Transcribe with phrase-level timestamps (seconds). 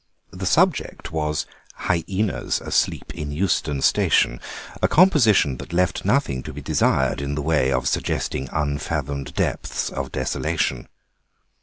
[0.31, 1.45] The subject was
[1.81, 4.39] "Hyænas asleep in Euston Station,"
[4.81, 9.91] a composition that left nothing to be desired in the way of suggesting unfathomed depths
[9.91, 10.87] of desolation.